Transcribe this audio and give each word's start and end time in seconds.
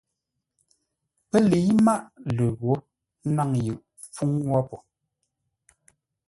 Pə́ 1.29 1.39
lə̌i 1.49 1.71
máʼ 1.85 2.01
ləghǒ, 2.35 2.71
ə́ 2.77 2.81
náŋ 3.35 3.49
yʉ 3.65 3.73
pfuŋ 4.13 4.31
wó 4.49 4.59
po. 4.69 4.77